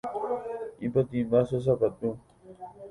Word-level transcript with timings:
Ipotĩmba 0.85 1.37
che 1.47 1.57
sapatu. 1.65 2.09